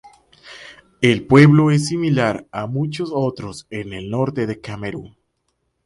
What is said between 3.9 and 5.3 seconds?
el norte de Camerún.